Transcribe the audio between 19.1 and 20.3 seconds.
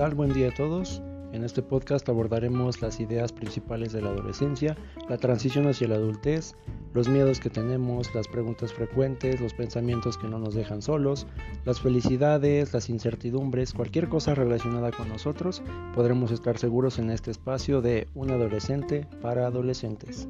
para adolescentes.